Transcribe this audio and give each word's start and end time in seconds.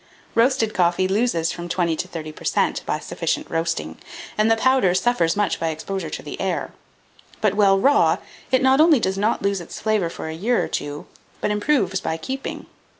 Roasted 0.33 0.73
coffee 0.73 1.07
loses 1.07 1.51
from 1.51 1.69
20 1.69 1.95
to 1.95 2.07
30 2.07 2.31
per 2.31 2.43
cent, 2.43 2.81
by 2.87 2.97
sufficient 2.97 3.45
roasting, 3.51 3.99
and 4.35 4.49
the 4.49 4.55
powder 4.57 4.95
suffers 4.95 5.35
much 5.35 5.59
by 5.59 5.67
exposure 5.67 6.09
to 6.09 6.23
the 6.23 6.41
air; 6.41 6.71
but, 7.39 7.53
while 7.53 7.77
raw, 7.77 8.17
it 8.51 8.63
not 8.63 8.81
only 8.81 8.99
does 8.99 9.19
not 9.19 9.43
lose 9.43 9.61
its 9.61 9.79
flavour 9.79 10.09
for 10.09 10.27
a 10.27 10.33
year 10.33 10.63
or 10.63 10.67
two, 10.67 11.05
but 11.39 11.51
improves 11.51 11.99
by 12.01 12.17
keeping. 12.17 12.65